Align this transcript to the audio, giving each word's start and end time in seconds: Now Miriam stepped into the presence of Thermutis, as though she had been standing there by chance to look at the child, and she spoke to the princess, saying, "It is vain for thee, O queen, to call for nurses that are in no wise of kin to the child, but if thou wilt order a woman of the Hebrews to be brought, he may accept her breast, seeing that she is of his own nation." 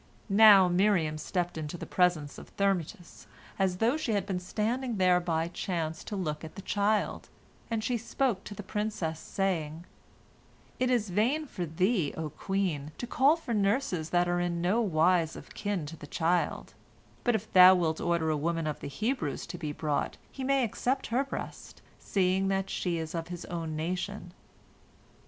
Now 0.29 0.67
Miriam 0.67 1.19
stepped 1.19 1.59
into 1.59 1.77
the 1.77 1.85
presence 1.85 2.39
of 2.39 2.49
Thermutis, 2.57 3.27
as 3.59 3.77
though 3.77 3.97
she 3.97 4.13
had 4.13 4.25
been 4.25 4.39
standing 4.39 4.97
there 4.97 5.19
by 5.19 5.47
chance 5.49 6.03
to 6.05 6.15
look 6.15 6.43
at 6.43 6.55
the 6.55 6.63
child, 6.63 7.29
and 7.69 7.83
she 7.83 7.97
spoke 7.97 8.43
to 8.45 8.55
the 8.55 8.63
princess, 8.63 9.19
saying, 9.19 9.85
"It 10.79 10.89
is 10.89 11.11
vain 11.11 11.45
for 11.45 11.67
thee, 11.67 12.15
O 12.17 12.31
queen, 12.31 12.93
to 12.97 13.05
call 13.05 13.35
for 13.35 13.53
nurses 13.53 14.09
that 14.09 14.27
are 14.27 14.39
in 14.39 14.59
no 14.59 14.81
wise 14.81 15.35
of 15.35 15.53
kin 15.53 15.85
to 15.85 15.95
the 15.95 16.07
child, 16.07 16.73
but 17.23 17.35
if 17.35 17.53
thou 17.53 17.75
wilt 17.75 18.01
order 18.01 18.31
a 18.31 18.35
woman 18.37 18.65
of 18.65 18.79
the 18.79 18.87
Hebrews 18.87 19.45
to 19.45 19.57
be 19.59 19.71
brought, 19.71 20.17
he 20.31 20.43
may 20.43 20.63
accept 20.63 21.05
her 21.13 21.23
breast, 21.23 21.83
seeing 21.99 22.47
that 22.47 22.71
she 22.71 22.97
is 22.97 23.13
of 23.13 23.27
his 23.27 23.45
own 23.45 23.75
nation." 23.75 24.33